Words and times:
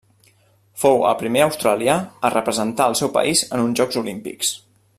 Fou 0.83 1.03
el 1.09 1.17
primer 1.19 1.43
australià 1.47 1.97
a 2.29 2.31
representar 2.37 2.89
el 2.93 2.97
seu 3.01 3.13
país 3.19 3.45
en 3.51 3.65
uns 3.67 3.79
Jocs 3.83 4.01
Olímpics. 4.03 4.55